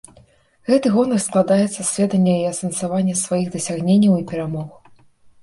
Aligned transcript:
Гэты 0.69 0.87
гонар 0.95 1.21
складаецца 1.25 1.69
з 1.75 1.85
ведання 1.99 2.33
і 2.39 2.49
асэнсавання 2.53 3.13
сваіх 3.25 3.53
дасягненняў 3.59 4.13
і 4.25 4.27
перамог. 4.35 4.69